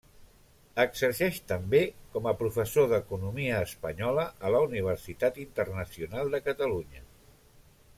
[0.83, 1.81] Exerceix també
[2.15, 7.09] com a professor d'Economia Espanyola a la Universitat Internacional de Catalunya.